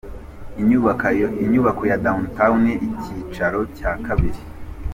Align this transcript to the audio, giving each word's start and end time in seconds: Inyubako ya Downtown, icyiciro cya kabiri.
Inyubako 1.45 1.81
ya 1.91 1.97
Downtown, 2.05 2.63
icyiciro 2.87 3.59
cya 3.77 3.91
kabiri. 4.05 4.39